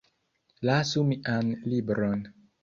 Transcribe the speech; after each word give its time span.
Lasu 0.65 1.03
mian 1.09 1.53
libron 1.69 2.19